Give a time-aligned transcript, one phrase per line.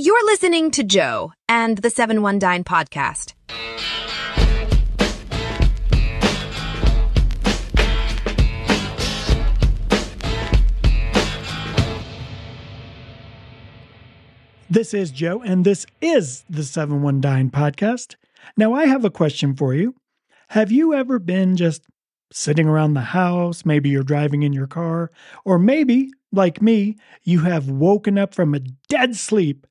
[0.00, 3.34] You're listening to Joe and the 719 podcast.
[14.70, 18.14] This is Joe, and this is the 719 podcast.
[18.56, 19.96] Now, I have a question for you.
[20.50, 21.82] Have you ever been just
[22.32, 23.64] sitting around the house?
[23.64, 25.10] Maybe you're driving in your car,
[25.44, 26.94] or maybe, like me,
[27.24, 29.66] you have woken up from a dead sleep,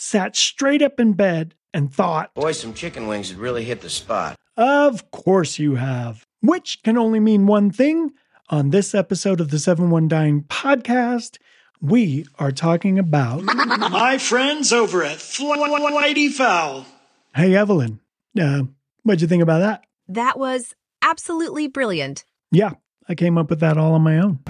[0.00, 3.90] sat straight up in bed, and thought, Boy, some chicken wings had really hit the
[3.90, 4.36] spot.
[4.56, 6.24] Of course you have.
[6.40, 8.12] Which can only mean one thing.
[8.50, 11.36] On this episode of the Seven One 719 podcast,
[11.82, 16.86] we are talking about My friends over at Flighty Fowl.
[17.34, 18.00] Hey, Evelyn,
[18.40, 18.62] uh,
[19.02, 19.84] what'd you think about that?
[20.08, 22.24] That was absolutely brilliant.
[22.50, 22.72] Yeah,
[23.08, 24.40] I came up with that all on my own.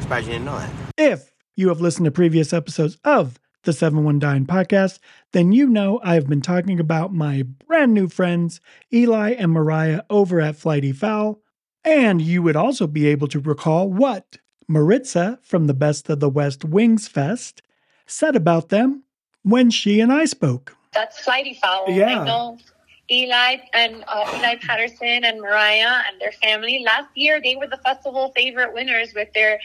[0.00, 0.70] Surprised you didn't know that.
[0.96, 4.98] If you have listened to previous episodes of the 719 podcast,
[5.32, 8.60] then you know I have been talking about my brand new friends,
[8.92, 11.40] Eli and Mariah, over at Flighty Fowl.
[11.84, 16.30] And you would also be able to recall what Maritza from the Best of the
[16.30, 17.62] West Wings Fest
[18.06, 19.04] said about them
[19.42, 20.74] when she and I spoke.
[20.92, 21.90] That's Flighty Fowl.
[21.90, 22.20] Yeah.
[22.20, 22.58] I know
[23.10, 26.82] Eli and uh, Eli Patterson and Mariah and their family.
[26.84, 29.60] Last year, they were the festival favorite winners with their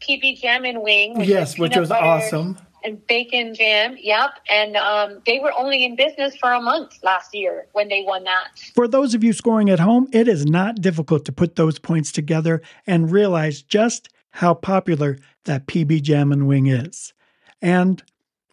[0.00, 1.18] PB Jammin' Wing.
[1.18, 2.58] which Yes, which was awesome.
[2.84, 3.96] And bacon jam.
[3.98, 4.30] Yep.
[4.50, 8.24] And um, they were only in business for a month last year when they won
[8.24, 8.58] that.
[8.74, 12.10] For those of you scoring at home, it is not difficult to put those points
[12.10, 17.12] together and realize just how popular that PB Jammin' Wing is.
[17.60, 18.02] And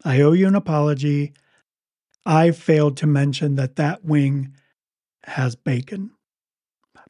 [0.06, 1.34] I owe you an apology.
[2.30, 4.54] I failed to mention that that wing
[5.24, 6.12] has bacon.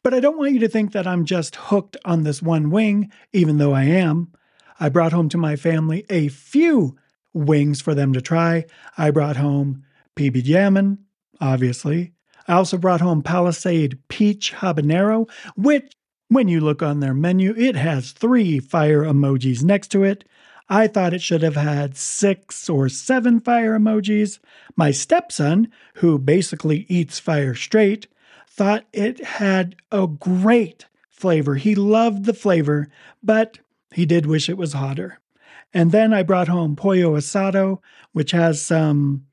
[0.02, 3.12] But I don't want you to think that I'm just hooked on this one wing,
[3.34, 4.32] even though I am.
[4.80, 6.96] I brought home to my family a few
[7.34, 8.64] wings for them to try.
[8.98, 9.84] I brought home
[10.16, 11.00] PB Jammin,
[11.42, 12.14] obviously.
[12.48, 15.92] I also brought home Palisade Peach Habanero, which,
[16.30, 20.24] when you look on their menu, it has three fire emojis next to it.
[20.70, 24.40] I thought it should have had six or seven fire emojis.
[24.76, 28.08] My stepson, who basically eats fire straight,
[28.48, 31.56] thought it had a great flavor.
[31.56, 32.88] He loved the flavor,
[33.24, 33.60] but
[33.92, 35.20] he did wish it was hotter.
[35.74, 37.80] And then I brought home pollo asado,
[38.14, 39.26] which has some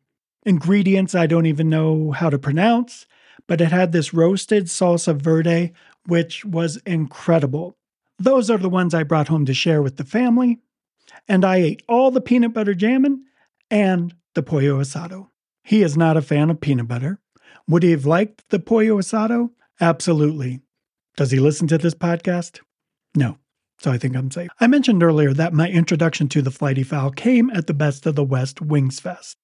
[0.45, 3.07] ingredients I don't even know how to pronounce,
[3.47, 5.73] but it had this roasted salsa verde,
[6.07, 7.77] which was incredible.
[8.19, 10.61] Those are the ones I brought home to share with the family.
[11.29, 13.25] And I ate all the peanut butter jammin'
[13.71, 15.29] and the pollo asado.
[15.65, 17.21] He is not a fan of peanut butter.
[17.69, 19.51] Would he have liked the pollo asado?
[19.81, 20.61] Absolutely.
[21.17, 22.61] Does he listen to this podcast?
[23.15, 23.39] No.
[23.79, 24.51] So I think I'm safe.
[24.61, 28.15] I mentioned earlier that my introduction to the flighty fowl came at the Best of
[28.15, 29.37] the West Wings Fest.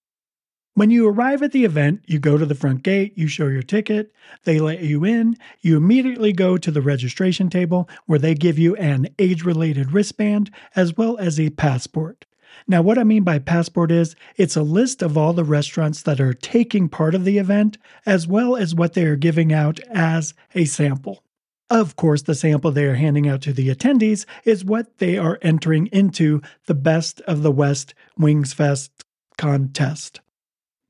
[0.74, 3.62] When you arrive at the event, you go to the front gate, you show your
[3.62, 4.10] ticket,
[4.44, 8.74] they let you in, you immediately go to the registration table where they give you
[8.76, 12.24] an age related wristband as well as a passport.
[12.66, 16.20] Now, what I mean by passport is it's a list of all the restaurants that
[16.20, 20.32] are taking part of the event, as well as what they are giving out as
[20.54, 21.22] a sample.
[21.68, 25.38] Of course, the sample they are handing out to the attendees is what they are
[25.42, 29.04] entering into the Best of the West Wings Fest
[29.36, 30.20] contest.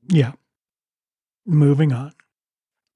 [0.09, 0.33] Yeah.
[1.45, 2.13] Moving on.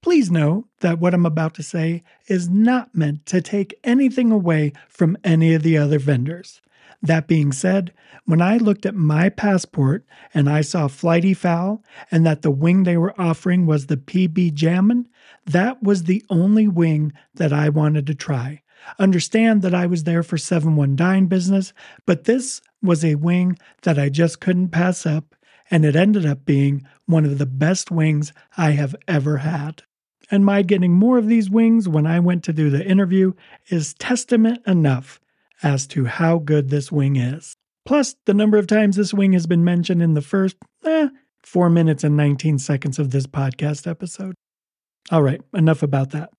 [0.02, 4.72] Please know that what I'm about to say is not meant to take anything away
[4.88, 6.60] from any of the other vendors.
[7.02, 7.92] That being said,
[8.24, 10.04] when I looked at my passport
[10.34, 14.54] and I saw Flighty Fowl and that the wing they were offering was the PB
[14.54, 15.08] Jammin',
[15.46, 18.62] that was the only wing that I wanted to try.
[18.98, 21.72] Understand that I was there for 719 business,
[22.06, 25.34] but this was a wing that I just couldn't pass up,
[25.70, 29.82] and it ended up being one of the best wings I have ever had.
[30.30, 33.32] And my getting more of these wings when I went to do the interview
[33.68, 35.20] is testament enough
[35.62, 37.56] as to how good this wing is.
[37.86, 41.08] Plus, the number of times this wing has been mentioned in the first, eh,
[41.42, 44.34] 4 minutes and 19 seconds of this podcast episode.
[45.10, 46.30] All right, enough about that.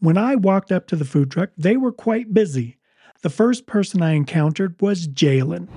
[0.00, 2.78] When I walked up to the food truck, they were quite busy.
[3.22, 5.68] The first person I encountered was Jalen.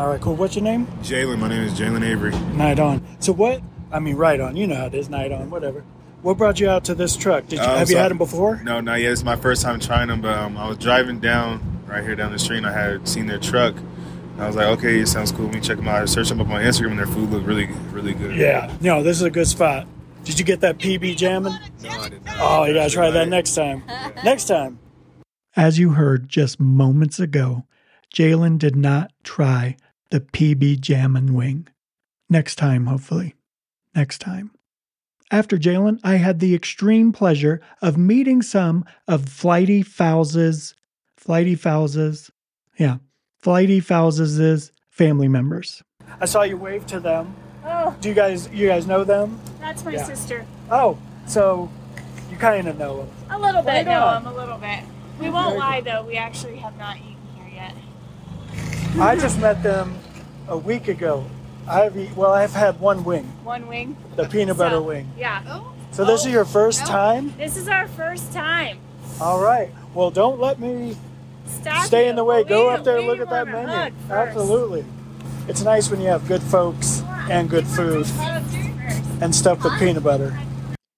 [0.00, 0.34] All right, cool.
[0.34, 0.86] What's your name?
[1.02, 2.30] Jalen, my name is Jalen Avery.
[2.56, 3.06] Night on.
[3.20, 3.60] So what?
[3.92, 4.56] I mean, right on.
[4.56, 5.10] You know how it is.
[5.10, 5.50] Night on.
[5.50, 5.84] Whatever.
[6.22, 7.46] What brought you out to this truck?
[7.48, 8.62] Did you Um, have you had them before?
[8.64, 9.12] No, not yet.
[9.12, 12.32] It's my first time trying them, but um, I was driving down right here down
[12.32, 13.74] the street and I had seen their truck.
[14.38, 15.44] I was like, okay, it sounds cool.
[15.44, 16.00] Let me check them out.
[16.00, 18.34] I searched them up on Instagram and their food looked really, really good.
[18.34, 18.74] Yeah.
[18.80, 19.86] No, this is a good spot.
[20.24, 21.58] Did you get that PB Jammin'?
[21.82, 22.36] No, I did not.
[22.40, 23.82] Oh, you gotta try that next time.
[24.24, 24.78] Next time.
[25.56, 27.66] As you heard just moments ago,
[28.14, 29.76] Jalen did not try
[30.10, 31.68] the PB Jammin' wing.
[32.28, 33.34] Next time, hopefully.
[33.94, 34.50] Next time.
[35.30, 40.74] After Jalen, I had the extreme pleasure of meeting some of Flighty Fowls's,
[41.16, 42.30] Flighty Fowls's,
[42.78, 42.96] yeah,
[43.38, 45.82] Flighty Fowls's family members.
[46.20, 47.34] I saw you wave to them.
[47.64, 49.38] Oh, Do you guys, you guys know them?
[49.60, 50.04] that's my Yeah.
[50.04, 50.44] sister.
[50.70, 51.70] Oh, so
[52.30, 53.08] you kind of know them.
[53.30, 54.26] A little bit, Right no, on.
[54.26, 54.80] A little bit.
[55.20, 57.09] We won't lie though, we actually have not eaten here yet.
[58.98, 59.96] I just met them
[60.48, 61.24] a week ago.
[61.68, 63.96] I've eat, well, I've had one wing, One wing.
[64.16, 65.10] the peanut butter So, wing.
[65.16, 65.42] Yeah.
[65.48, 65.72] Oh.
[65.92, 67.32] So this is your first time?
[67.36, 68.78] This is our first time.
[69.20, 69.70] All right.
[69.94, 70.96] Well, don't let me
[71.46, 72.10] Stop stay you.
[72.10, 72.42] in the way.
[72.42, 73.94] We- Go up there, we look at that menu.
[74.08, 74.10] first.
[74.10, 74.84] Absolutely.
[75.48, 78.06] It's nice when you have good folks and good food
[79.20, 80.36] and stuff with peanut butter.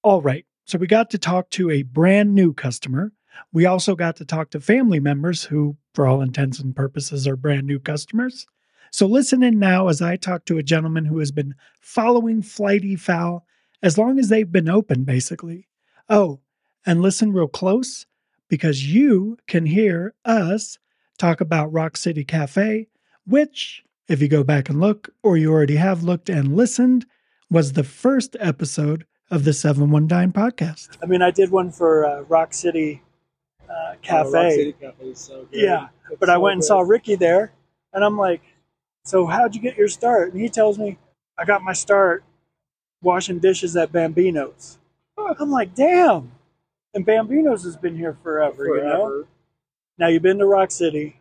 [0.02, 0.44] All right.
[0.64, 3.12] So we got to talk to a brand new customer.
[3.52, 7.36] We also got to talk to family members who, for all intents and purposes, are
[7.36, 8.46] brand new customers.
[8.90, 12.96] So listen in now as I talk to a gentleman who has been following Flighty
[12.96, 13.46] Fowl
[13.82, 15.66] as long as they've been open, basically.
[16.08, 16.40] Oh,
[16.84, 18.06] and listen real close
[18.48, 20.78] because you can hear us
[21.18, 22.88] talk about Rock City Cafe,
[23.26, 27.06] which, if you go back and look, or you already have looked and listened,
[27.50, 30.98] was the first episode of the 719 podcast.
[31.02, 33.02] I mean, I did one for uh, Rock City
[33.72, 34.74] uh, Cafe.
[35.50, 35.88] Yeah,
[36.20, 37.52] but I went and saw Ricky there,
[37.92, 38.42] and I'm like,
[39.04, 40.98] "So how'd you get your start?" And he tells me,
[41.38, 42.24] "I got my start
[43.02, 44.78] washing dishes at Bambino's."
[45.18, 46.32] I'm like, "Damn!"
[46.94, 49.24] And Bambino's has been here forever, you know.
[49.98, 51.18] Now you've been to Rock City.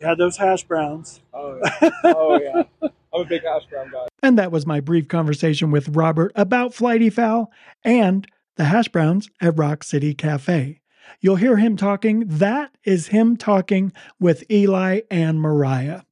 [0.00, 1.20] You had those hash browns.
[1.32, 1.90] Oh yeah.
[2.04, 2.62] Oh yeah.
[2.82, 4.08] I'm a big hash brown guy.
[4.22, 7.52] And that was my brief conversation with Robert about Flighty Fowl
[7.84, 8.26] and
[8.56, 10.80] the hash browns at Rock City Cafe.
[11.20, 12.24] You'll hear him talking.
[12.26, 16.02] That is him talking with Eli and Mariah.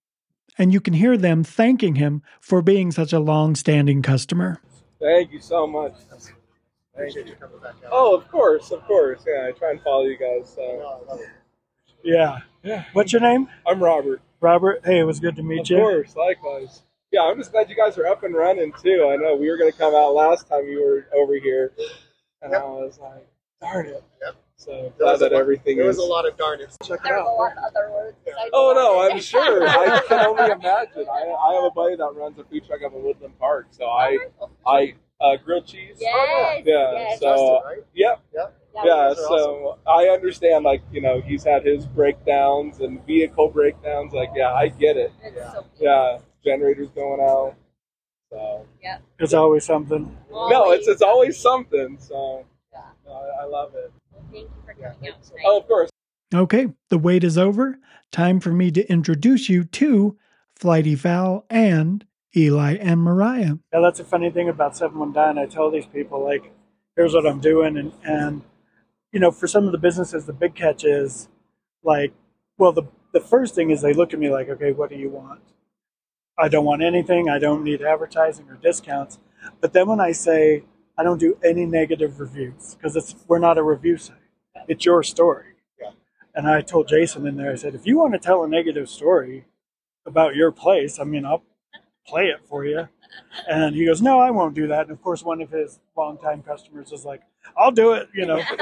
[0.58, 4.60] And you can hear them thanking him for being such a long standing customer.
[5.00, 5.94] Thank you so much.
[6.96, 7.24] Thank you.
[7.90, 9.24] Oh, of course, of course.
[9.26, 10.52] Yeah, I try and follow you guys.
[10.54, 11.20] So.
[12.04, 12.40] Yeah.
[12.62, 12.84] Yeah.
[12.92, 13.48] What's your name?
[13.66, 14.20] I'm Robert.
[14.40, 14.82] Robert.
[14.84, 15.76] Hey, it was good to meet Of you.
[15.76, 16.82] Of course, likewise.
[17.10, 19.08] Yeah, I'm just glad you guys are up and running too.
[19.10, 21.72] I know we were gonna come out last time you were over here,
[22.40, 23.26] and I was like,
[23.60, 24.02] darn it.
[24.22, 24.36] Yep.
[24.62, 25.96] So glad that everything There is.
[25.96, 26.76] was a lot of darnets.
[26.86, 27.36] Check it There a out.
[27.36, 28.16] lot of other words.
[28.24, 29.00] besides Oh no.
[29.10, 29.66] I'm sure.
[29.68, 31.06] I can only imagine.
[31.12, 33.86] I, I have a buddy that runs a food truck up in Woodland Park, so
[33.86, 34.18] I
[34.64, 35.96] I uh, grilled cheese.
[36.00, 36.62] Yes.
[36.64, 37.18] Yeah, yes.
[37.18, 37.84] so Justin, right?
[37.94, 38.20] yep.
[38.34, 38.58] Yep.
[38.74, 40.64] Yeah, yeah, those are so I understand.
[40.64, 44.12] Like you know, he's had his breakdowns and vehicle breakdowns.
[44.12, 45.12] Like, yeah, I get it.
[45.24, 45.52] It's Yeah.
[45.52, 47.54] so Yeah, generators going out.
[48.30, 48.64] So
[49.18, 50.16] It's always something.
[50.30, 51.98] no, it's it's always something.
[51.98, 52.80] So Yeah.
[53.04, 53.92] no, I, I love it.
[54.32, 55.42] Thank you for coming out tonight.
[55.44, 55.90] Oh, of course.
[56.34, 57.78] Okay, the wait is over.
[58.10, 60.16] Time for me to introduce you to
[60.56, 63.56] Flighty Fowl and Eli and Mariah.
[63.72, 65.42] Yeah, that's a funny thing about 719.
[65.42, 66.52] I tell these people, like,
[66.96, 67.76] here's what I'm doing.
[67.76, 68.42] And, and,
[69.12, 71.28] you know, for some of the businesses, the big catch is
[71.84, 72.14] like,
[72.56, 75.10] well, the, the first thing is they look at me like, okay, what do you
[75.10, 75.42] want?
[76.38, 77.28] I don't want anything.
[77.28, 79.18] I don't need advertising or discounts.
[79.60, 80.64] But then when I say
[80.96, 84.16] I don't do any negative reviews because it's we're not a review site.
[84.68, 85.54] It's your story.
[85.80, 85.90] Yeah.
[86.34, 88.88] And I told Jason in there, I said, if you want to tell a negative
[88.88, 89.44] story
[90.06, 91.44] about your place, I mean, I'll
[92.06, 92.88] play it for you.
[93.48, 94.82] And he goes, no, I won't do that.
[94.82, 97.20] And of course, one of his longtime customers is like,
[97.56, 98.40] I'll do it, you know.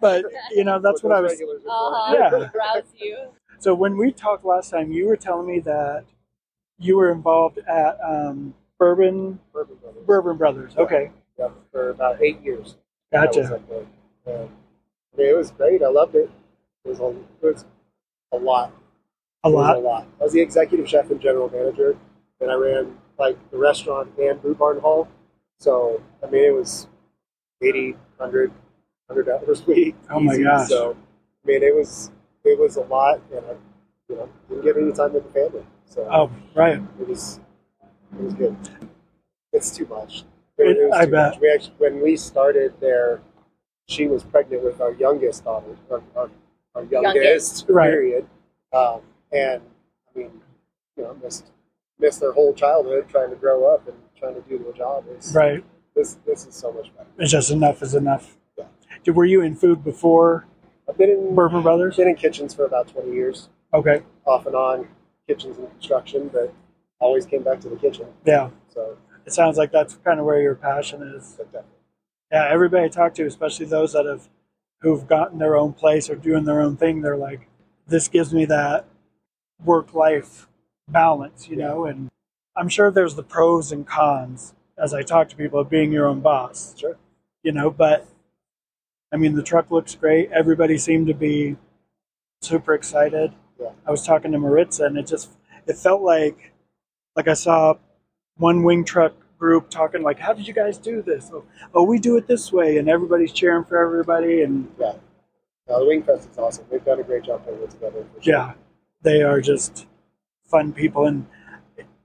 [0.00, 1.32] But, you know, that's what I was.
[1.32, 2.14] Uh-huh.
[2.18, 2.80] Yeah.
[2.96, 3.18] You.
[3.58, 6.04] So when we talked last time, you were telling me that
[6.78, 10.06] you were involved at um, Bourbon Bourbon Brothers.
[10.06, 10.76] Bourbon Brothers.
[10.78, 12.76] Okay, Yep, for about eight years.
[13.12, 13.54] I was gotcha.
[13.56, 13.86] up there.
[14.26, 14.46] Yeah.
[15.16, 15.82] It was great.
[15.82, 16.30] I loved it.
[16.84, 17.64] It was a, it was
[18.32, 18.72] a lot.
[19.44, 19.76] A It lot.
[19.76, 20.06] a lot.
[20.20, 21.96] I was the executive chef and general manager,
[22.40, 25.08] and I ran like the restaurant and Brew Barn Hall.
[25.58, 26.88] So I mean, it was
[27.62, 28.50] 80, 100,
[29.08, 29.96] 100 hours a week.
[30.10, 30.44] Oh my easy.
[30.44, 30.68] gosh.
[30.68, 30.92] So
[31.44, 32.10] I mean, it was
[32.44, 33.54] it was a lot, and I
[34.08, 35.66] you know didn't get any time with the family.
[35.86, 36.80] So Oh, right.
[37.00, 37.40] it was
[38.18, 38.56] it was good.
[39.52, 40.24] It's too much.
[40.58, 41.32] It- was I too bet.
[41.32, 41.40] Much.
[41.40, 43.20] We actually, when we started there,
[43.90, 46.30] she was pregnant with our youngest daughter, our, our,
[46.76, 47.66] our youngest, Youngest.
[47.68, 47.90] Right.
[47.90, 48.26] period.
[48.72, 49.00] Um,
[49.32, 49.60] and
[50.14, 50.30] I mean,
[50.96, 51.46] you know, missed
[51.98, 55.04] missed their whole childhood trying to grow up and trying to do their job.
[55.10, 55.64] It's, Right.
[55.96, 57.08] This this is so much better.
[57.18, 58.36] It's just enough is enough.
[58.56, 58.66] Yeah.
[59.02, 60.46] Did- Were you in food before
[60.88, 61.96] I've been in Bourbon Brothers?
[61.96, 64.02] been in kitchens for about twenty years, Okay.
[64.24, 64.86] off and on,
[65.26, 66.54] kitchens and construction, but
[67.00, 68.06] always came back to the kitchen.
[68.24, 68.50] Yeah.
[68.68, 71.34] So It sounds like that's kind of where your passion is.
[71.36, 71.76] but definitely.
[72.30, 74.28] Yeah, everybody I talk to, especially those that have
[74.82, 77.48] who've gotten their own place or doing their own thing, they're like,
[77.86, 78.86] this gives me that
[79.64, 80.48] work life
[80.88, 82.10] balance, you know, and
[82.56, 86.06] I'm sure there's the pros and cons as I talk to people of being your
[86.06, 86.74] own boss.
[86.78, 86.96] Sure.
[87.42, 88.06] You know, but
[89.12, 90.30] I mean, the truck looks great.
[90.30, 91.56] Everybody seemed to be
[92.42, 93.32] super excited.
[93.60, 93.72] Yeah.
[93.86, 95.30] I was talking to Maritza, and it just
[95.66, 96.52] it felt like
[97.16, 97.74] like I saw
[98.36, 101.44] one wing truck group talking like, "How did you guys do this?" Oh,
[101.74, 104.92] oh we do it this way, and everybody's cheering for everybody, and Yeah.
[105.68, 106.66] No, the Wing Fest is awesome.
[106.70, 108.04] They've done a great job putting it together.
[108.20, 108.32] Sure.
[108.34, 108.52] yeah,
[109.02, 109.86] they are just
[110.44, 111.06] fun people.
[111.06, 111.26] And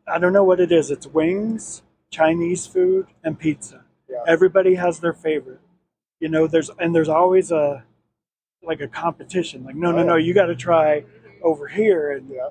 [0.07, 0.91] I don't know what it is.
[0.91, 3.83] It's wings, Chinese food, and pizza.
[4.09, 4.17] Yeah.
[4.27, 5.61] Everybody has their favorite.
[6.19, 7.83] You know, there's and there's always a
[8.63, 9.63] like a competition.
[9.63, 11.03] Like, no, no, Oh, no, you got to try
[11.43, 12.49] over here, and Yeah.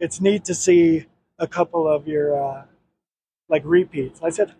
[0.00, 1.06] it's neat to see
[1.38, 2.64] a couple of your uh,
[3.48, 4.20] like repeats.
[4.22, 4.54] I said,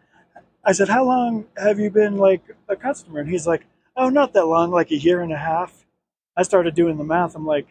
[0.64, 3.20] I said, how long have you been like a customer?
[3.20, 3.66] And he's like,
[3.96, 5.84] oh, not that long, like a year and a half.
[6.36, 7.34] I started doing the math.
[7.34, 7.66] I'm like,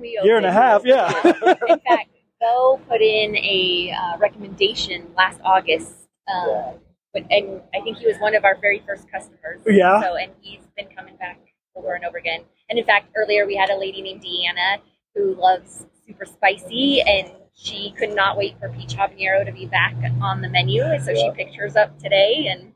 [0.00, 1.08] year and a half, yeah.
[1.24, 5.92] in fact, Bo put in a uh, recommendation last August,
[6.32, 6.72] um, Yeah.
[7.12, 9.60] but, and I think he was one of our very first customers.
[9.66, 10.00] Yeah.
[10.02, 11.38] So, and he's been coming back
[11.76, 12.42] over and over again.
[12.70, 14.78] And in fact, earlier we had a lady named Deanna
[15.14, 19.94] who loves super spicy, and she could not wait for peach habanero to be back
[20.20, 20.82] on the menu.
[20.82, 21.32] And so she Yeah.
[21.32, 22.72] picked hers up today, and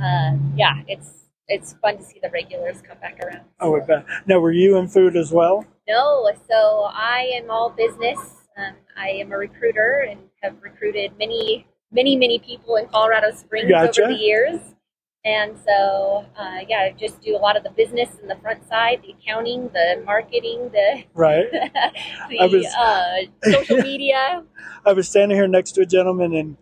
[0.00, 3.42] uh, yeah, it's it's fun to see the regulars come back around.
[3.60, 4.04] oh, I bet.
[4.26, 5.64] Now, were you in food as well?
[5.88, 8.18] No, so I am all business.
[8.56, 13.70] Um, I am a recruiter and have recruited many, many, many people in Colorado Springs
[13.70, 14.02] Gotcha.
[14.02, 14.58] over the years.
[15.26, 18.66] And so, uh, yeah, I just do a lot of the business in the front
[18.68, 21.46] side, the accounting, the marketing, the Right.
[22.30, 24.44] the I was- uh, social media.
[24.86, 26.56] I was standing here next to a gentleman, and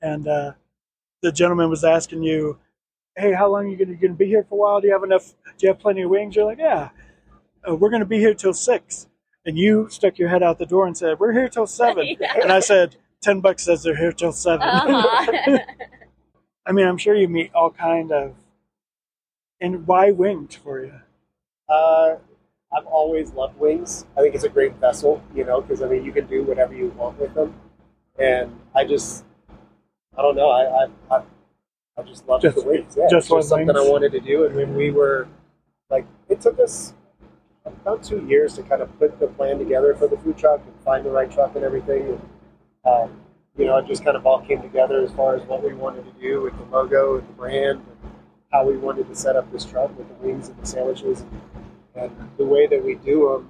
[0.00, 0.52] and uh,
[1.22, 2.58] the gentleman was asking you,
[3.16, 4.80] "Hey, how long are you going to be here for a while?
[4.80, 5.34] Do you have enough?
[5.58, 6.90] Do you have plenty of wings?" You're like, "Yeah,
[7.68, 9.08] uh, we're going to be here till 6.
[9.46, 12.06] And you stuck your head out the door and said, "We're here till 7.
[12.20, 12.32] Yeah.
[12.42, 14.62] And I said, 10 bucks says they're here till 7.
[14.66, 15.58] Uh-huh.
[16.66, 18.34] I mean, I'm sure you meet all kind of.
[19.60, 20.94] And why winged for you?
[21.68, 22.16] Uh,
[22.72, 24.04] I've always loved wings.
[24.16, 26.74] I think it's a great vessel, you know, because I mean, you can do whatever
[26.74, 27.54] you want with them,
[28.18, 29.24] and I just,
[30.16, 31.22] I don't know, I, I, I,
[31.96, 32.94] I just love Just- the wings.
[32.98, 33.78] Yeah, just just something wings.
[33.78, 35.28] I wanted to do, and when we were,
[35.88, 36.94] like, it took us
[37.64, 40.74] about two years to kind of put the plan together for the food truck and
[40.84, 42.02] find the right truck and everything.
[42.08, 42.20] And,
[42.84, 43.20] um,
[43.56, 46.04] you know, it just kind of all came together as far as what we wanted
[46.04, 48.12] to do with the logo and the brand and
[48.50, 51.24] how we wanted to set up this truck with the wings and the sandwiches
[51.94, 53.48] and the way that we do them.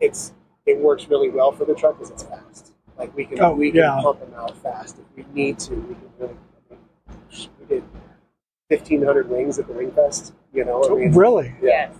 [0.00, 0.32] It's
[0.66, 2.72] it works really well for the truck because it's fast.
[2.98, 5.74] Like we can Oh, we can pump them out fast if we need to.
[5.74, 6.36] We can really.
[6.70, 7.84] I mean, we did
[8.68, 10.34] fifteen hundred wings at the Wing Fest.
[10.52, 11.54] You know, I mean, really?
[11.62, 11.88] yeah.
[11.90, 11.94] Yes.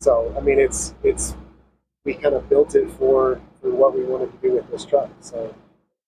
[0.00, 1.34] So I mean, it's it's
[2.04, 5.10] we kind of built it for for what we wanted to do with this truck.
[5.20, 5.54] So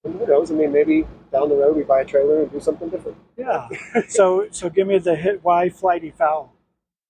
[0.05, 0.51] and who knows?
[0.51, 3.19] I mean, maybe down the road we buy a trailer and do something different.
[3.37, 3.69] Yeah.
[4.09, 5.41] so so give me the hit.
[5.43, 6.55] Why flighty fowl?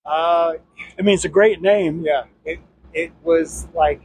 [0.05, 0.53] Uh,
[0.97, 2.01] I mean, it's a great name.
[2.03, 2.59] yeah, it
[2.93, 4.01] it was like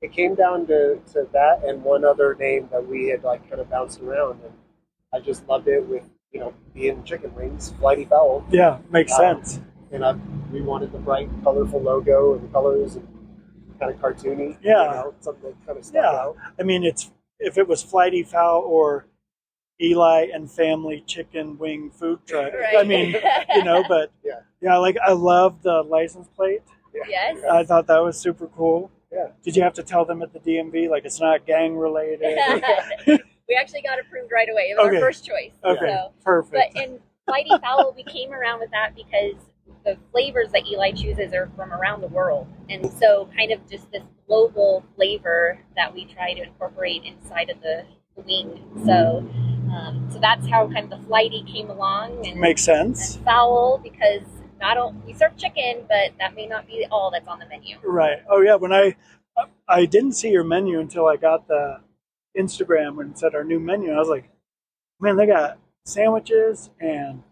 [0.00, 3.60] it came down to, to that and one other name that we had like kind
[3.60, 4.52] of bounced around, and
[5.12, 9.42] I just loved it with you know being chicken wings, flighty fowl, Yeah, makes Um,
[9.44, 9.60] sense.
[9.92, 10.14] and I
[10.52, 13.06] we wanted the bright, colorful logo and colors and
[13.78, 14.56] kind of cartoony.
[14.62, 14.84] Yeah.
[14.84, 16.10] you know, something that kind of stuck Yeah.
[16.20, 16.36] out.
[16.58, 19.06] I mean, it's if it was flighty fowl or
[19.82, 22.52] Eli and family chicken wing food truck.
[22.78, 23.16] I mean,
[23.54, 24.40] you know, but Yeah.
[24.60, 26.60] yeah, like I love the license plate.
[27.08, 27.38] Yes.
[27.50, 28.90] I thought that was super cool.
[29.10, 29.28] Yeah.
[29.42, 32.20] Did you have to tell them at the DMV like it's not gang related?
[33.48, 34.64] we actually got approved right away.
[34.70, 34.96] It was Okay.
[34.96, 35.52] our first choice.
[35.64, 36.74] okay, So, perfect.
[36.74, 39.34] but in Flighty Fowl, we came around with that because
[39.84, 43.90] the flavors that Eli chooses are from around the world, and so kind of just
[43.92, 47.84] this global flavor that we try to incorporate inside of the,
[48.14, 48.62] the wing.
[48.86, 49.28] So,
[49.74, 53.16] um, so that's how kind of the Flighty came along, and, Makes sense.
[53.16, 54.22] and fowl because
[54.60, 57.76] not all, we serve chicken, but that may not be all that's on the menu.
[57.82, 58.18] Right.
[58.30, 58.54] Oh yeah.
[58.54, 58.94] When I
[59.68, 61.80] I didn't see your menu until I got the
[62.38, 63.90] Instagram when it said our new menu.
[63.92, 64.30] I was like,
[65.00, 67.22] man, they got sandwiches and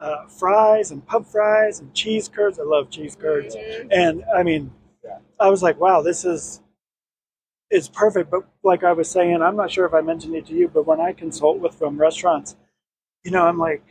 [0.00, 2.58] uh, fries and pub fries and cheese curds.
[2.58, 3.56] I love cheese curds.
[3.56, 3.88] Mhm.
[3.90, 4.72] And I mean.
[5.40, 6.60] I was like, wow, this is
[7.70, 8.30] is perfect.
[8.30, 10.86] But like I was saying, I'm not sure if I mentioned it to you, but
[10.86, 12.56] when I consult with from restaurants,
[13.24, 13.84] you know, I'm like,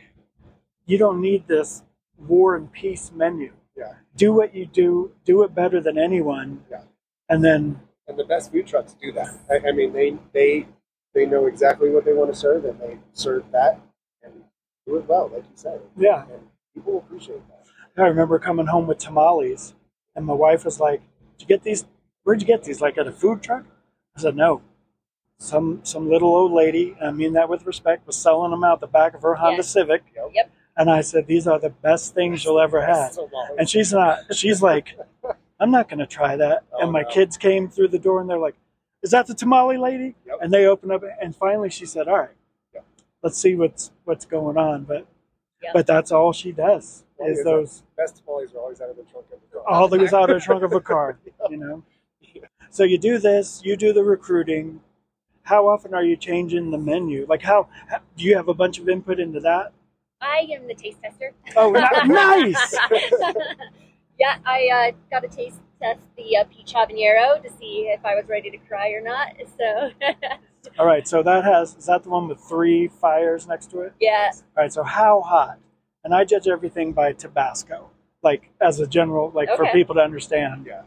[0.86, 1.82] you don't need this
[2.18, 3.52] war and peace menu.
[3.76, 3.94] Yeah.
[4.16, 6.64] Do what you do, do it better than anyone.
[6.70, 6.82] Yeah.
[7.28, 9.34] And then And the best food trucks do that.
[9.50, 10.66] I, I mean, they they
[11.14, 13.80] they know exactly what they want to serve, and they serve that
[14.22, 14.32] and
[14.86, 15.80] do it well, like you said.
[15.96, 16.24] yeah.
[16.32, 16.42] And
[16.74, 18.02] people appreciate that.
[18.02, 19.74] I remember coming home with tamales
[20.16, 21.02] and my wife was like,
[21.40, 21.84] you get these
[22.22, 22.80] where'd you get these?
[22.80, 23.64] Like at a food truck?
[24.16, 24.62] I said, No.
[25.38, 28.80] some some little old lady, and I mean that with respect, was selling them out
[28.80, 29.62] the back of her Honda.
[29.62, 30.02] Civic.
[30.14, 30.50] Yep.
[30.76, 33.16] And I said, "These are the best things you'll ever have."
[33.58, 34.34] And she's not.
[34.34, 34.96] She's like,
[35.60, 37.08] "I'm not going to try that." Oh, and my no.
[37.10, 38.56] kids came through the door, and they're like,
[39.02, 40.38] "Is that the tamale lady?" Yep.
[40.42, 42.36] And they opened up, and finally she said, "All right,
[42.74, 42.84] Yep.
[43.22, 45.06] let's see what's what's going on." But
[45.64, 45.72] Yep.
[45.72, 49.02] but that's all she does Well, is those best tamales are always out of the
[49.04, 49.68] trunk of the car.
[49.68, 51.18] all that was out of the trunk of a car,
[51.50, 51.82] you know.
[52.70, 54.80] So you do this, you do the recruiting.
[55.42, 57.26] How often are you changing the menu?
[57.28, 59.72] Like how, how do you have a bunch of input into that?
[60.20, 61.32] I am the taste tester.
[61.56, 61.70] Oh,
[62.06, 62.76] nice.
[64.18, 68.14] yeah, I uh, got a taste test the uh, peach habanero to see if I
[68.14, 69.34] was ready to cry or not.
[69.58, 69.90] So,
[70.78, 73.92] All right, so that has is that the one with three fires next to it?
[74.00, 75.58] yeah, All right, so how hot?
[76.04, 77.90] And I judge everything by Tabasco,
[78.22, 80.66] like as a general, like for people to understand.
[80.66, 80.82] Yeah.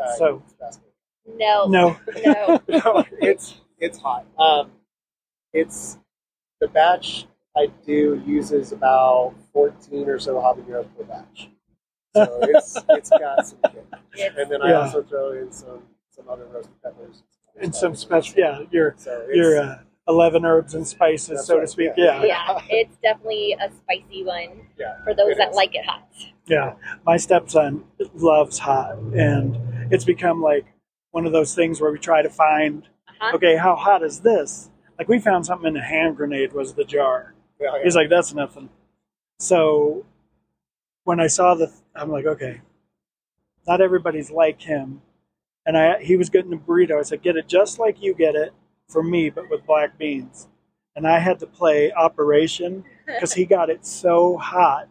[0.00, 0.42] Uh, So-
[1.36, 2.60] no, No, no.
[2.68, 4.26] no, it's it's hot.
[4.38, 4.72] Um,
[5.52, 5.98] it's
[6.60, 11.50] the batch I do uses about fourteen or so habaneros per batch,
[12.16, 13.84] so it's it's got some kick.
[14.14, 14.80] It's- And then I Yeah.
[14.80, 17.22] also throw in some some other roasted peppers
[17.60, 19.78] and some special, yeah, your So your uh,
[20.08, 21.92] eleven herbs and spices, That's so to speak.
[21.96, 22.22] yeah.
[22.22, 25.56] Yeah, yeah, it's definitely a spicy one yeah, for those it that is.
[25.56, 26.08] like it hot.
[26.46, 26.74] Yeah,
[27.06, 29.56] my stepson loves hot, and
[29.92, 30.66] it's become like
[31.12, 33.32] one of those things where we try to find, Uh-huh.
[33.36, 34.70] okay, how hot is this?
[34.98, 37.34] Like we found something in a hand grenade was the jar.
[37.60, 37.84] Yeah, yeah.
[37.84, 38.68] He's like, that's nothing.
[39.38, 40.04] So
[41.04, 42.60] when I saw the, I'm like, okay,
[43.66, 45.02] not everybody's like him,
[45.66, 46.98] and I he was getting a burrito.
[46.98, 48.52] I said, get it just like you get it
[48.88, 50.48] for me, but with black beans.
[50.96, 54.88] And I had to play Operation because he got it so hot,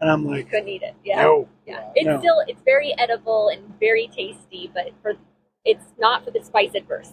[0.00, 0.94] and I'm like, Couldn't eat it.
[1.04, 1.48] Yeah, no.
[1.66, 1.90] yeah.
[1.94, 2.18] It's No.
[2.20, 5.14] still it's very edible and very tasty, but for
[5.64, 7.12] it's not for the spice adverse.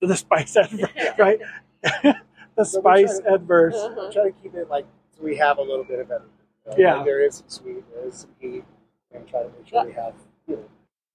[0.00, 1.38] the spice adverse, right?
[1.82, 3.74] the So we try spice to- adverse.
[3.76, 4.10] Uh-huh.
[4.12, 6.30] try to keep it like so we have a little bit of everything.
[6.66, 6.78] right?
[6.78, 6.94] Yeah.
[6.96, 8.64] Like, there is some sweet, there is some heat,
[9.12, 10.14] and try to make sure we have
[10.48, 10.64] you know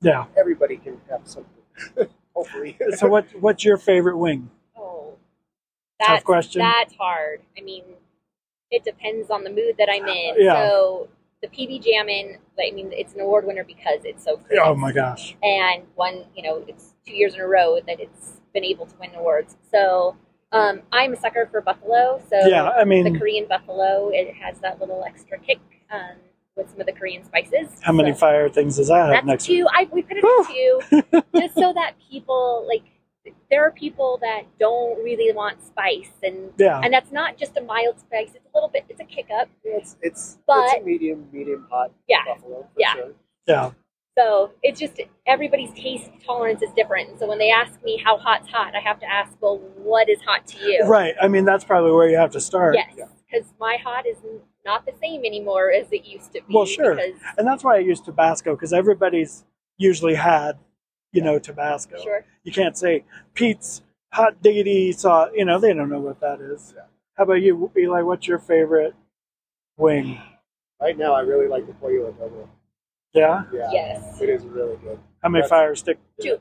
[0.01, 0.25] Yeah.
[0.37, 1.63] everybody can have something.
[2.33, 2.77] Hopefully.
[2.97, 4.49] So what what's your favorite wing?
[4.77, 5.17] Oh,
[5.99, 6.59] That's, Tough question.
[6.59, 7.41] That's hard.
[7.57, 7.83] I mean,
[8.71, 10.35] it depends on the mood that I'm in.
[10.37, 10.67] Yeah.
[10.67, 11.09] So
[11.41, 14.57] the PB Jammin, I mean, it's an award winner because it's so good.
[14.59, 15.35] Oh my gosh.
[15.41, 18.95] And one, you know, it's two years in a row that it's been able to
[18.99, 19.55] win awards.
[19.71, 20.17] So
[20.51, 22.21] um, I'm a sucker for buffalo.
[22.29, 25.59] So Yeah, I mean, the Korean buffalo, it has that little extra kick
[25.91, 26.17] um,
[26.59, 27.67] with some of the Korean spices.
[27.81, 29.67] how many fire things does that have that's next to two.
[29.73, 30.47] I we put it at
[31.11, 32.83] two, just so that people like.
[33.51, 36.79] There are people that don't really want spice, and Yeah.
[36.83, 38.29] and that's not just a mild spice.
[38.35, 38.85] It's a little bit.
[38.89, 39.49] It's a kick up.
[39.63, 42.23] it's it's But- it's a medium medium hot Yeah.
[42.25, 42.93] buffalo for Yeah.
[42.93, 43.13] sure.
[43.47, 43.71] Yeah.
[44.17, 47.09] So it's just everybody's taste tolerance is different.
[47.09, 50.09] And so when they ask me how hot's hot, I have to ask, well, what
[50.09, 50.83] is hot to you?
[50.85, 51.13] Right.
[51.21, 52.75] I mean, that's probably where you have to start.
[52.75, 52.93] Yes,
[53.31, 54.17] because my hot is
[54.69, 56.53] not the same anymore as it used to be.
[56.53, 56.93] Well, sure.
[57.37, 59.43] And that's why I use Tabasco because everybody's
[59.77, 60.53] usually had,
[61.11, 61.97] you know, Tabasco.
[62.01, 62.21] sure.
[62.43, 63.03] You can't say
[63.33, 63.81] Pete's
[64.13, 65.29] hot diggity sauce.
[65.35, 66.73] You know, they don't know what that is.
[66.75, 66.83] Yeah.
[67.17, 68.01] How about you, Eli?
[68.01, 68.93] What's your favorite
[69.77, 70.19] wing?
[70.81, 72.47] Right now, I really like the pollo adobo.
[73.13, 73.43] Yeah.
[73.51, 74.21] Yeah, Yes.
[74.21, 74.99] it is really good.
[75.23, 75.97] How many That's- fire stick?
[76.21, 76.37] Two.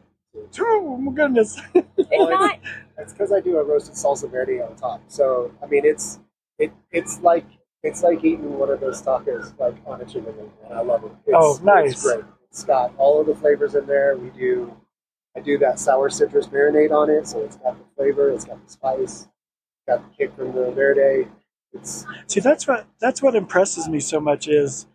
[0.52, 0.64] Two.
[0.68, 1.58] Oh my goodness.
[1.74, 2.58] It's Well, it's- not.
[2.98, 5.00] It's because I do a roasted salsa verde on top.
[5.08, 6.20] So I mean, it's
[6.58, 7.44] it it's like
[7.82, 11.04] it's like eating one of those tacos like on a chicken wing, and I love
[11.04, 11.12] it.
[11.26, 11.92] It's, Oh, nice.
[11.92, 12.24] It's great.
[12.50, 14.16] It's got all of the flavors in there.
[14.16, 14.74] We do.
[15.36, 18.64] I do that sour citrus marinade on it, so it's got the flavor, it's got
[18.64, 19.28] the spice,
[19.86, 21.28] got the kick from the verde.
[21.72, 24.86] It's See, that's what that's what impresses me so much is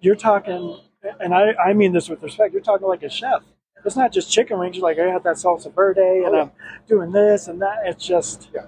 [0.00, 0.78] you're talking,
[1.18, 2.52] and I, I mean this with respect.
[2.52, 3.42] You're talking like a chef.
[3.84, 4.76] It's not just chicken wings.
[4.76, 6.42] You're like, I had that salsa verde, and Oh, yeah.
[6.42, 6.50] I'm
[6.88, 7.80] doing this and that.
[7.84, 8.66] It's just yeah.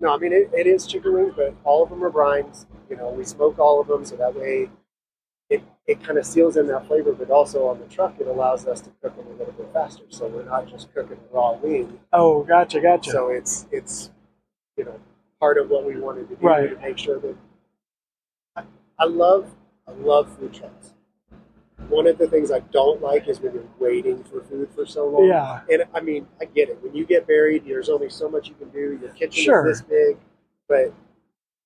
[0.00, 2.66] no, I mean it, it is chicken wings, but all of them are brines.
[2.90, 4.68] You know, we smoke all of them, so that way
[5.50, 7.12] it it kind of seals in that flavor.
[7.12, 10.04] But also on the truck, it allows us to cook them a little bit faster,
[10.08, 12.00] so we're not just cooking raw wing.
[12.12, 13.10] oh, gotcha, gotcha.
[13.10, 14.10] So it's it's
[14.76, 14.98] you know
[15.40, 16.70] part of what we wanted to do Right.
[16.70, 17.36] to make sure that
[18.56, 18.62] I,
[18.98, 19.50] I love
[19.86, 20.94] I love food trucks.
[21.88, 25.06] One of the things I don't like is when you're waiting for food for so
[25.06, 25.26] long.
[25.28, 25.60] Yeah.
[25.70, 26.78] And I mean, I get it.
[26.82, 28.98] When you get buried, there's only so much you can do.
[29.02, 29.68] Your kitchen Sure.
[29.68, 30.16] is this big,
[30.66, 30.94] but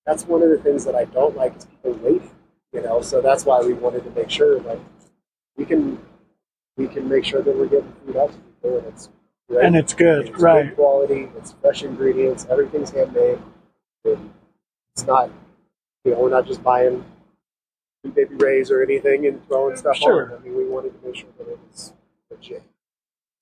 [0.05, 2.31] that's one of the things that I don't like is people waiting.
[2.73, 4.79] You know, so that's why we wanted to make sure like
[5.57, 5.99] we can
[6.77, 9.09] we can make sure that we're getting food out to people and it's
[9.49, 9.67] ready.
[9.67, 10.67] and it's good, It's right?
[10.67, 11.29] good quality.
[11.37, 12.45] It's fresh ingredients.
[12.49, 13.39] Everything's handmade.
[14.05, 14.31] And
[14.93, 15.29] it's not,
[16.05, 17.03] you know, we're not just buying
[18.13, 20.31] Baby Ray's or anything and throwing stuff Sure.
[20.33, 20.37] on.
[20.39, 21.93] I mean, we wanted to make sure that it was
[22.31, 22.63] legit.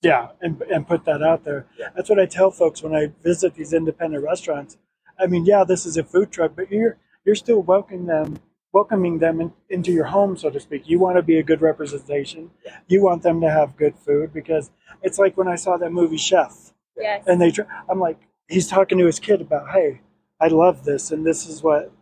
[0.02, 1.66] Yeah, and and put that out there.
[1.78, 1.88] Yeah.
[1.94, 4.78] That's what I tell folks when I visit these independent restaurants.
[5.18, 8.38] I mean, yeah, this is a food truck, but you're you're still welcoming them,
[8.72, 10.88] welcoming them in, into your home, so to speak.
[10.88, 12.50] You want to be a good representation.
[12.86, 14.70] You want them to have good food because
[15.02, 17.24] it's like when I saw that movie Chef, Yes.
[17.26, 17.52] and they,
[17.88, 20.00] I'm like, he's talking to his kid about, hey,
[20.40, 21.92] I love this, and this is what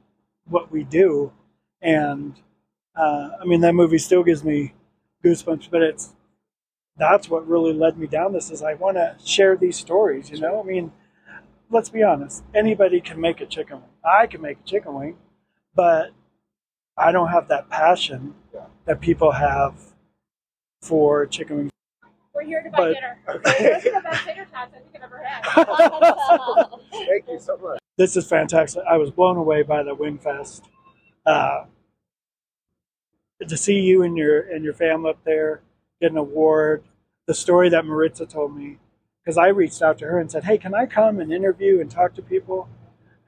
[0.48, 1.32] what we do,
[1.82, 2.34] and
[2.96, 4.74] uh, I mean that movie still gives me
[5.24, 6.14] goosebumps, but it's
[6.96, 10.40] that's what really led me down this is I want to share these stories, you
[10.40, 10.60] know?
[10.60, 10.92] I mean,
[11.70, 12.44] let's be honest.
[12.54, 13.90] Anybody can make a chicken wing.
[14.04, 15.16] I can make a chicken wing,
[15.74, 16.10] but
[16.96, 18.34] I don't have that passion
[18.84, 19.74] that people have
[20.82, 21.70] for chicken wings.
[22.34, 23.18] We're here to buy But- dinner.
[23.28, 23.72] okay.
[23.72, 26.66] Those are the best tater tots I think I've ever had.
[26.92, 27.78] Thank you so much.
[27.96, 28.82] This is fantastic.
[28.88, 30.64] I was blown away by the Wing Fest.
[31.24, 31.64] Uh,
[33.46, 35.62] to see you and your and your family up there
[36.00, 36.84] get an award,
[37.26, 38.78] the story that Maritza told me,
[39.26, 41.90] because I reached out to her and said, "Hey, can I come and interview and
[41.90, 42.68] talk to people?"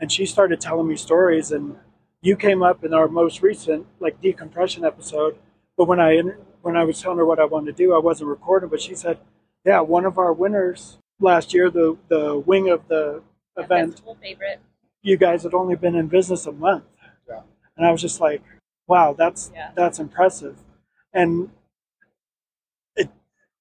[0.01, 1.77] And she started telling me stories, and
[2.23, 5.37] you came up in our most recent like decompression episode.
[5.77, 6.23] But when I
[6.63, 8.69] when I was telling her what I wanted to do, I wasn't recording.
[8.69, 9.19] But she said,
[9.65, 13.23] "Yeah, one of our winners last year, the the wing of the
[13.57, 14.61] event." Festival favorite.
[15.03, 16.85] you guys had only been in business a month.
[17.29, 17.43] Yeah.
[17.77, 18.43] And I was just like,
[18.89, 19.71] wow, that's Yeah.
[19.75, 20.57] that's impressive.
[21.13, 21.51] And it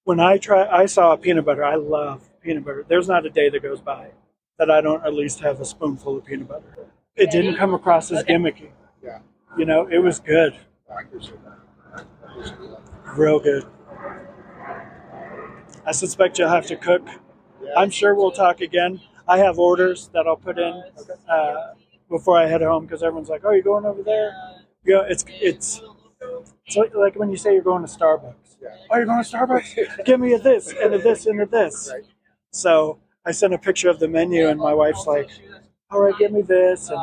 [0.07, 2.85] when I try I saw peanut butter, I love peanut butter.
[2.87, 4.07] There's not a day that goes by
[4.57, 6.77] that I don't at least have a spoonful of peanut butter.
[7.17, 8.35] It didn't come across as Okay.
[8.35, 8.69] gimmicky.
[9.03, 9.19] Yeah.
[9.57, 10.55] You know, it was good.
[10.89, 11.59] I appreciate that.
[11.93, 13.17] I appreciate that.
[13.17, 13.65] Real good.
[15.85, 17.05] I suspect you'll have to cook.
[17.75, 19.01] I'm sure we'll talk again.
[19.27, 20.83] I have orders that I'll put in
[21.29, 21.73] uh,
[22.09, 24.31] before I head home because everyone's like, "Oh, you're going over there?"
[24.85, 25.81] You know, it's it's
[26.65, 28.46] it's like, like when you say you're going to Starbucks.
[28.61, 28.69] Yeah.
[28.91, 30.03] Oh, you're going to Starbucks?
[30.05, 31.89] Give me a this and a this and a this.
[31.93, 32.03] Right.
[32.51, 35.29] So I sent a picture of the menu, and my wife's like,
[35.91, 36.99] "All right, give me this." And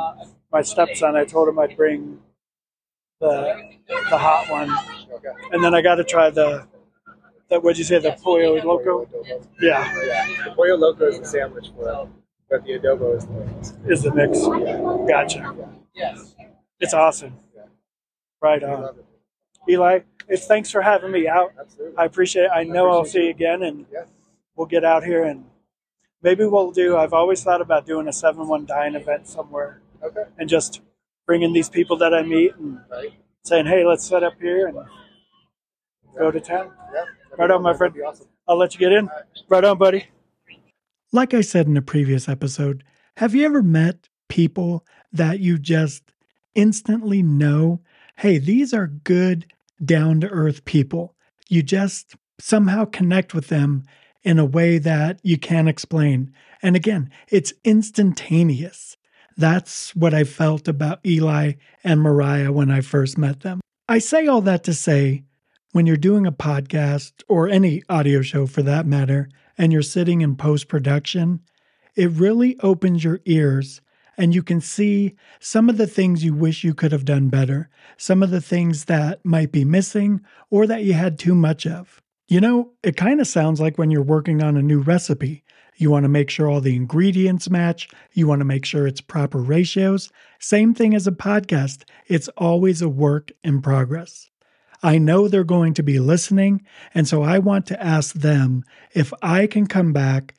[0.51, 2.19] my stepson, I told him I'd bring
[3.21, 3.61] the
[4.09, 4.69] the hot one,
[5.13, 5.29] Okay.
[5.51, 6.67] and then I got to try the
[7.49, 7.63] that.
[7.63, 7.99] What'd you say?
[7.99, 9.05] The pollo loco?
[9.05, 9.47] Adobo.
[9.61, 10.45] Yeah, Yeah.
[10.45, 12.09] The pollo loco is the sandwich for it,
[12.49, 14.39] but the adobo is the is the mix.
[15.07, 15.55] Gotcha.
[15.93, 16.35] Yes.
[16.79, 17.37] It's awesome.
[17.55, 17.63] Yeah.
[18.41, 18.95] Right I on.
[19.67, 19.71] Love it.
[19.73, 21.53] Eli, it's thanks for having me out.
[21.59, 21.97] Absolutely.
[21.97, 22.51] I appreciate it.
[22.53, 24.07] I know I'll see you again and Yes.
[24.55, 25.45] we'll get out here and
[26.21, 30.23] maybe we'll do I've always thought about doing a 7-1 dine event somewhere Okay.
[30.37, 30.81] and just
[31.27, 33.13] bringing these people that I meet and Right.
[33.43, 34.77] saying, "Hey, let's set up here and
[36.17, 37.05] go to town." Yeah.
[37.37, 37.93] Right on, my friend.
[37.93, 38.27] be awesome.
[38.47, 39.09] I'll let you get in.
[39.49, 40.05] Right on, buddy.
[41.11, 42.83] Like I said in a previous episode,
[43.17, 46.11] have you ever met people that you just
[46.55, 47.81] instantly know,
[48.17, 49.45] hey, these are good,
[49.83, 51.15] down to earth people?
[51.49, 53.83] You just somehow connect with them
[54.23, 56.33] in a way that you can't explain.
[56.61, 58.97] And again, it's instantaneous.
[59.37, 63.61] That's what I felt about Eli and Mariah when I first met them.
[63.87, 65.23] I say all that to say,
[65.73, 70.21] when you're doing a podcast or any audio show for that matter, and you're sitting
[70.21, 71.41] in post production,
[71.95, 73.81] it really opens your ears
[74.17, 77.69] and you can see some of the things you wish you could have done better,
[77.97, 82.01] some of the things that might be missing or that you had too much of.
[82.27, 85.43] You know, it kind of sounds like when you're working on a new recipe.
[85.77, 87.89] You want to make sure all the ingredients match.
[88.13, 90.09] You want to make sure it's proper ratios.
[90.39, 91.83] Same thing as a podcast.
[92.07, 94.29] It's always a work in progress.
[94.81, 99.11] I know they're going to be listening, and so I want to ask them if
[99.21, 100.35] I can come back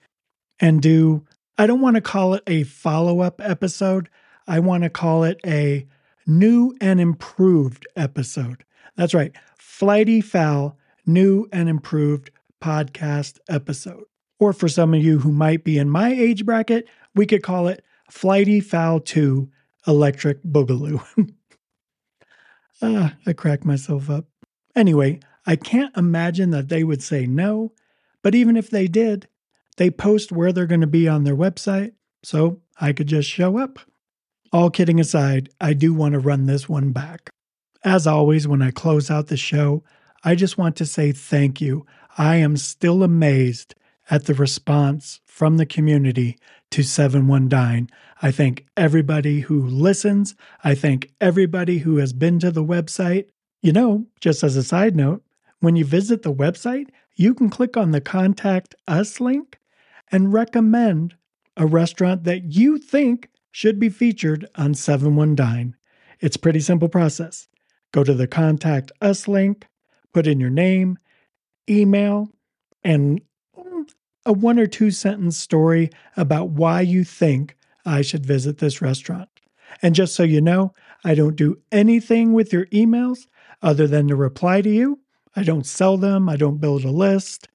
[0.61, 1.25] and do,
[1.59, 4.09] I don't want to call it a follow up episode.
[4.47, 5.87] I want to call it a
[6.27, 8.65] new and improved episode.
[8.97, 9.33] That's right.
[9.59, 12.31] Flighty Fowl, new and improved
[12.63, 14.05] podcast episode.
[14.39, 17.69] Or for some of you who might be in my age bracket, we could call
[17.69, 19.49] it Flighty Fowl 2
[19.87, 21.03] Electric Boogaloo.
[22.83, 24.27] ah, I cracked myself up.
[24.75, 27.73] Anyway, I can't imagine that they would say no,
[28.23, 29.29] but even if they did,
[29.77, 33.59] they post where they're going to be on their website, so I could just show
[33.59, 33.79] up.
[34.53, 37.31] All kidding aside, I do want to run this one back.
[37.85, 39.85] As always, when I close out the show,
[40.25, 41.87] I just want to say thank you.
[42.19, 43.75] I am still amazed
[44.11, 46.39] at the response from the community
[46.71, 47.91] to 71 Dine.
[48.23, 50.35] I thank everybody who listens.
[50.65, 53.27] I thank everybody who has been to the website.
[53.63, 55.23] You know, just as a side note,
[55.61, 59.59] when you visit the website, you can click on the Contact Us link
[60.11, 61.15] and recommend
[61.57, 65.75] a restaurant that you think should be featured on 71 Dine.
[66.21, 67.49] It's pretty simple process.
[67.93, 69.67] Go to the Contact Us link,
[70.13, 70.99] put in your name,
[71.69, 72.31] email,
[72.85, 73.21] and
[74.25, 79.29] a one or two sentence story about why you think I should visit this restaurant.
[79.83, 83.27] And just so you know, I don't do anything with your emails
[83.63, 85.01] other than to reply to you.
[85.35, 87.49] I don't sell them, I don't build a list.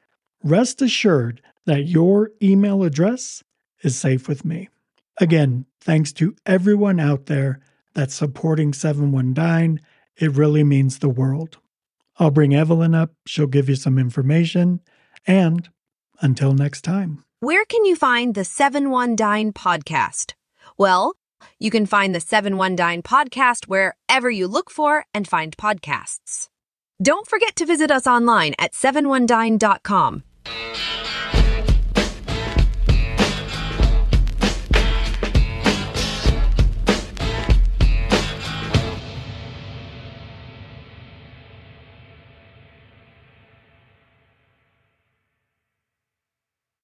[0.43, 3.43] Rest assured that your email address
[3.84, 4.69] is safe with me.
[5.19, 7.60] Again, thanks to everyone out there
[7.93, 9.80] that's supporting 71 Dine.
[10.17, 11.58] It really means the world.
[12.17, 14.82] I'll bring Evelyn up, she'll give you some information,
[15.26, 15.69] and
[16.21, 17.24] until next time.
[17.39, 20.34] Where can you find the 71 Dine podcast?
[20.78, 21.13] Well,
[21.60, 26.47] you can find the 71 Dine podcast wherever you look for and find podcasts.
[27.02, 30.24] Don't forget to visit us online at 71dine.com.